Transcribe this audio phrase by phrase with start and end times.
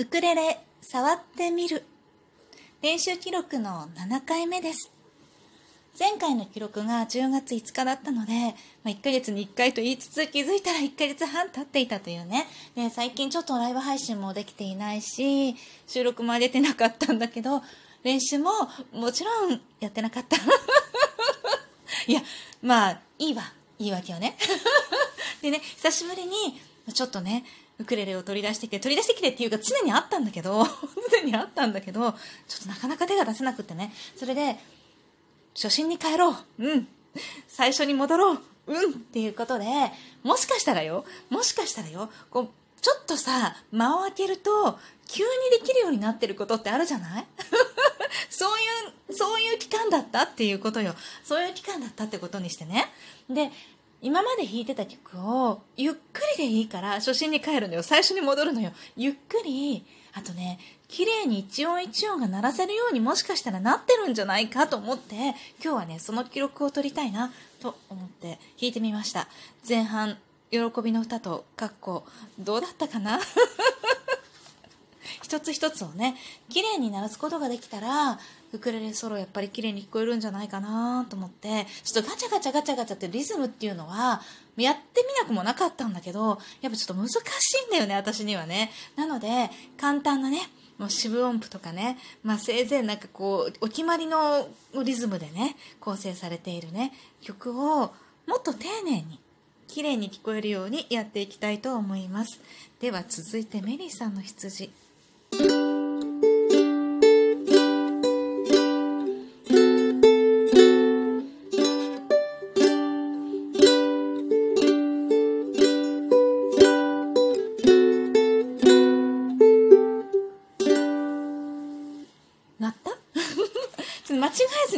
[0.00, 1.82] ウクレレ触ってみる。
[2.82, 4.92] 練習記録の7回目です。
[5.98, 12.46] 前回の記録が10月5日だったので、まあ、1ヶ月に1回と言いつつ気づいたら1ヶ月半経っていたというね。
[12.76, 15.56] で最近ちょっとライブ配信もできていないし
[15.88, 17.60] 収録も上げてなかったんだけど
[18.04, 18.52] 練習も
[18.92, 20.36] もちろんやってなかった。
[22.06, 22.22] いや
[22.62, 23.52] まあいいわ。
[23.80, 24.36] 言い訳をね。
[25.42, 26.60] でね久しぶりに
[26.94, 27.44] ちょっとね
[27.78, 30.66] ウクレレを取り出してきて、取り出してきてっていうか常にあったんだけど、
[31.12, 32.16] 常にあったんだけど、ちょ
[32.58, 33.92] っとなかなか手が出せなくってね。
[34.16, 34.58] それで、
[35.54, 36.36] 初心に帰ろう。
[36.58, 36.88] うん。
[37.48, 38.42] 最初に戻ろう。
[38.66, 38.90] うん。
[38.90, 39.64] っていうことで、
[40.22, 42.48] もしかしたらよ、もしかしたらよ、こう、
[42.80, 47.26] ちょっとさ、間を空けると、急にできるようになってることってあるじゃない？
[48.30, 48.62] そうい
[49.10, 50.94] う、そういう期間だったっていうことよ。
[51.24, 52.92] そういう期間だったってことにしてね。
[53.30, 53.50] で、
[54.00, 57.82] 今まで弾いてた曲をゆっくりでいいから初心に帰るのよ。
[57.82, 58.70] 最初に戻るのよ。
[58.96, 69.26] ゆっくりあとね綺麗に一音一音が鳴らせるようにもしかしたらなってるんじゃないかと思って今日はねその記録を取りたいなと思って弾いてみました。
[69.68, 70.16] 前半
[70.50, 72.06] 喜びの歌とかっこ
[72.38, 73.18] どうだったかな？
[75.22, 76.16] 一つ一つをね
[76.48, 78.18] 綺麗に鳴らすことができたら
[78.52, 84.22] ウクレレソロやっぱり綺麗に聞こえるんじゃないかなと思ってちょっとガチャガチャガチャガチャってリズムっていうのは
[84.56, 87.14] やってみなくもなかったんだけどやっぱちょっと難し
[87.64, 88.70] いんだよね私にはね。
[88.96, 90.40] なので簡単なね
[90.78, 94.48] もう四分音符とかね、まあ、せいぜいなんかこうお決まりの
[94.84, 97.92] リズムでね構成されているね曲を
[98.26, 99.18] もっと丁寧に
[99.66, 102.40] 綺麗に聞こえるようにやっていきたいと思います。
[102.80, 104.70] では続いてメリーさんの羊。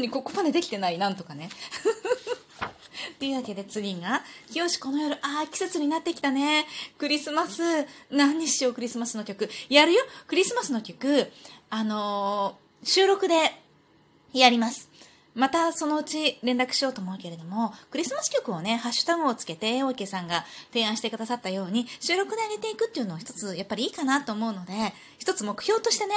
[0.01, 1.49] にここまでできてないなんとかね
[3.19, 6.67] というわけで次が、清この夜、ああ、季節になってきたね。
[6.99, 7.63] クリスマス。
[8.11, 9.49] 何にしよう、クリスマスの曲。
[9.69, 10.03] やるよ。
[10.27, 11.31] クリスマスの曲、
[11.69, 13.35] あのー、収録で
[14.33, 14.91] やります。
[15.35, 24.73] またそのうち連絡しようと思うけれども、クリスマス曲をね、ハッシュタグをつけて、大池さんが提案してくださったように、収録で上げていくっていうのを一つ、やっぱりいいかなと思うので、
[25.19, 26.15] 一つ目標としてね、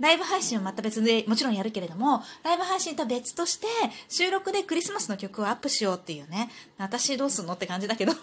[0.00, 3.66] ライブ配信はまた別でもちろんやるけれども、ライブ配信とは別として、
[4.08, 8.20] 収録でクリスマスの曲をアップしようっていうね、私どうすんのって感じだけど、 と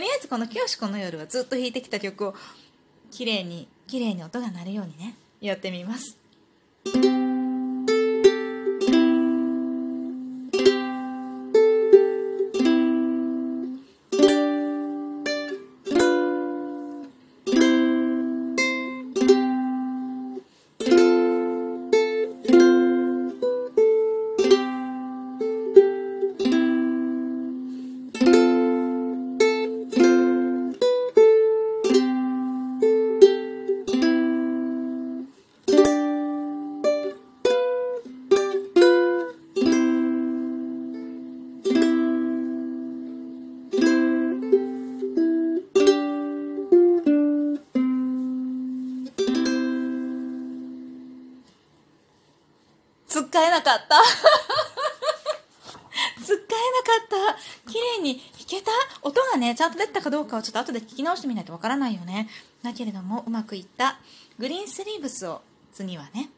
[0.00, 2.34] りあえずこのきよしこの夜はずっと弾いてきた曲を、
[3.10, 6.23] 綺麗に、綺麗に音が鳴るようにね、やってみます。
[53.78, 53.98] 使え
[55.30, 55.44] なか
[56.34, 57.70] っかえなかった。
[57.70, 58.70] 綺麗に弾けた。
[59.02, 62.28] 音がねちゃんと出たかどうかをちょっと後で聞き直してみないとわからないよね。
[62.62, 63.98] だけれどもうまくいった。
[64.38, 65.42] グリーンスリーブスを
[65.72, 66.30] 次はね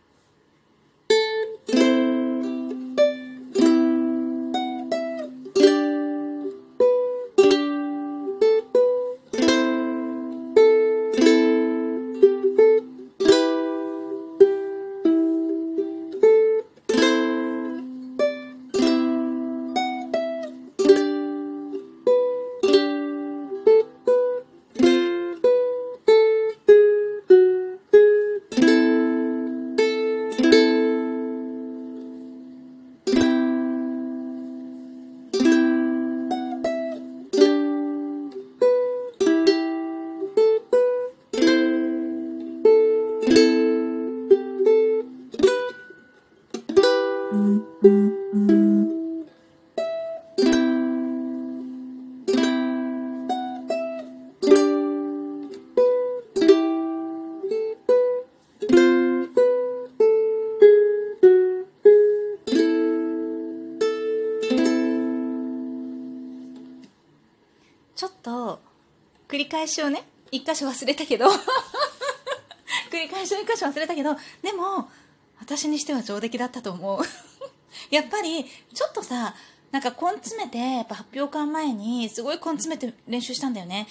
[69.36, 71.26] 繰り返しをね一箇所忘れたけど
[72.90, 74.88] 繰り返しの箇所忘れたけどでも
[75.38, 77.04] 私にしては上出来だったと思う。
[77.94, 79.34] やっぱりちょっとさ
[79.70, 83.86] なんか根詰めてやっぱ発表会前にすごい根詰めて練習したんだよね。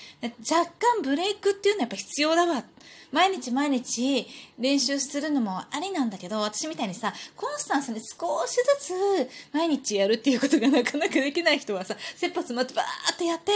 [0.50, 2.64] 若干ブレイクっていうのはやっぱ必要だわ。
[3.12, 4.28] 毎日毎日
[4.58, 13.52] 練習するのもありなんだけど私みたいにさコンスタンスに少しずつ毎日やるっていうことがなかなかできない人はさ切羽詰まってバーってやって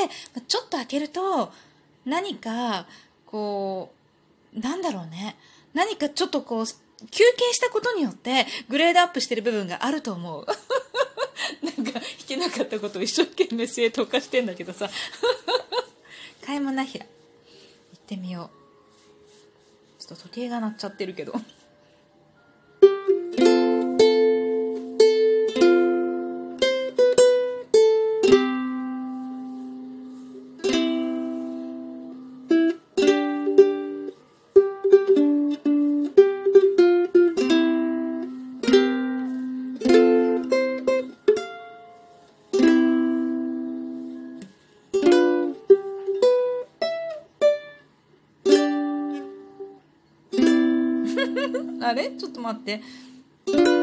[0.47, 1.51] ちょっと開けると
[2.05, 2.85] 何か
[3.25, 3.93] こ
[4.55, 5.35] うなんだろうね
[5.73, 10.45] 何かちょっとこう休憩したことによってグレードアップしてる部分があると思う。
[11.63, 14.89] なんか弾けなかったことを一生懸命正当化してんだけどさ。
[16.45, 17.05] 買い物なひら。
[17.05, 17.09] 行
[17.97, 18.49] ってみよ
[19.97, 20.01] う。
[20.01, 21.33] ちょっと時計が鳴っちゃってるけど。
[52.19, 53.78] ちょっと待って。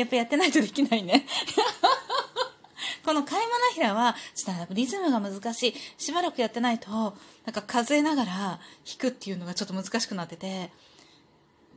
[0.00, 1.26] やっぱやってないとできないね。
[3.04, 5.74] この買い物平は、ちょっとリズムが難しい。
[5.98, 8.60] しばらくやってないと、なんか数えながら弾
[8.98, 10.70] くっていうのがちょっと難しくなってて、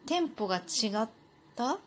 [0.05, 1.07] テンポが違っ
[1.55, 1.77] た？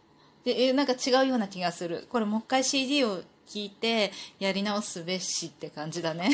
[0.44, 2.06] で、なんか違うような気がする。
[2.10, 6.30] これもう一回 CD を聞いてやり直すべしって感じだね。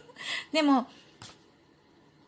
[0.52, 0.86] でも、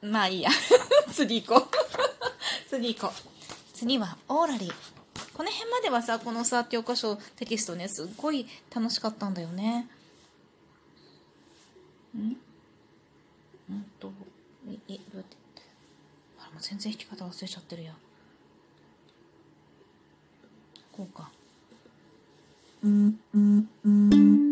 [0.02, 0.50] まあいいや。
[1.12, 2.68] 次行こう。
[2.68, 3.76] 次行こう。
[3.76, 4.95] 次は、オーラリー。
[5.36, 9.86] この辺まではさこのさ教科書テキストねすっごい楽しかったんだよね。
[12.16, 12.36] ん？
[13.68, 14.10] うんと
[14.66, 15.36] ええどうやって？
[16.40, 17.92] あもう全然弾き方忘れちゃってるや
[20.90, 21.30] こうか。
[22.82, 24.45] うんうんうん。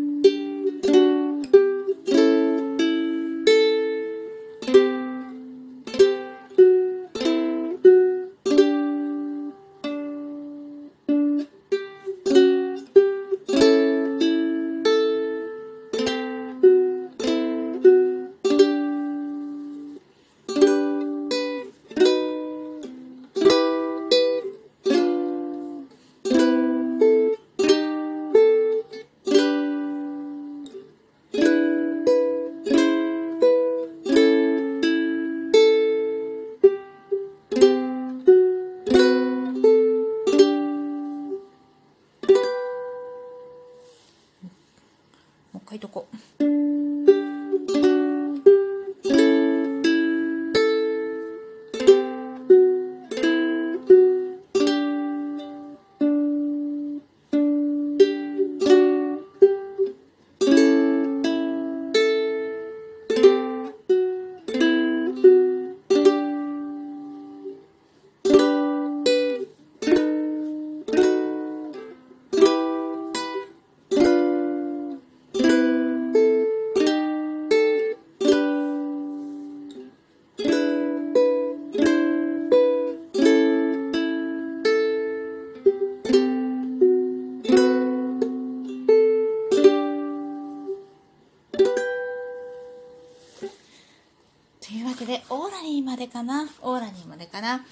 [95.85, 96.49] までかな？
[96.61, 97.63] オーラリーまでかな？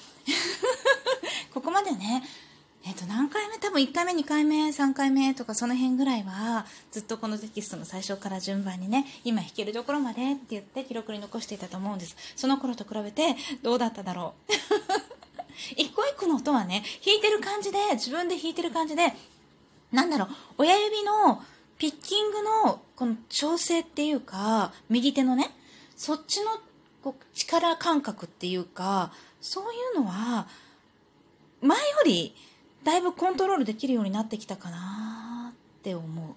[1.54, 2.24] ここまでね、
[2.86, 3.58] えっ、ー、と、何回目？
[3.58, 12.16] 多分1回目、2回目、3回目とかその辺ぐらいは、ずっとこのテキストの最初から順番にね、今弾けるところまでって言って記録に残していたと思うんです。
[12.36, 14.54] その頃と比べて、どうだっただろう？
[15.76, 19.14] 一個一個の音はね、弾いてる感じで、自分で弾いてる感じで、
[19.92, 20.30] なんだろう、
[20.60, 21.44] 親指の
[21.78, 25.52] ピッキングのこの調整っていうか、右手のね、
[25.96, 26.60] そっちの
[27.04, 30.48] こう力感覚っていうか、そういうのは、
[31.62, 32.36] 前より
[32.84, 36.36] だいぶコントロールできるようになってきたかなって思う。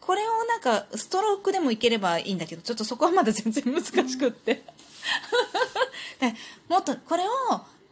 [0.00, 4.62] これをなんかストロークでもいければいいんだけど、ちょっとそこはまだ全然難しくって。
[6.20, 6.34] で
[6.68, 7.28] もっとこれを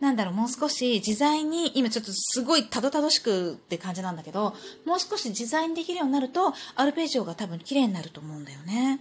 [0.01, 4.55] なんだろう、もう少し自在に、今ちょっとすごいたどたどしくって感じなんだけど、
[4.85, 9.01] もう少し自在にできるようになると、アルペジオが多分綺麗になると思うんだよね。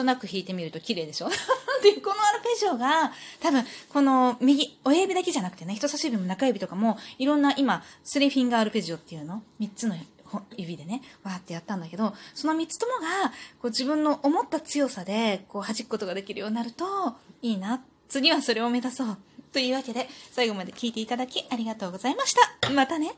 [0.00, 1.28] となく弾いてみると綺麗でしょ？
[1.82, 9.96] で、このアルペジオが、多分、この右、親指だけじゃなくてね、人差し指も中指とかも、いろんな今、スリーフィンガーアルペジオっていうの ?3 つの
[10.56, 13.30] 指でね、わーってやったんだけど、その3つともが、
[13.60, 17.82] こう自分の思った強さで、こう弾くことができるようになると、いいな。
[18.08, 19.16] 次はそれを目指そう。
[19.52, 22.70] というわけで、最後まで聞いていただきありがとうございました。
[22.70, 23.14] またね。